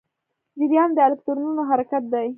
[0.59, 2.27] جریان د الکترونونو حرکت دی.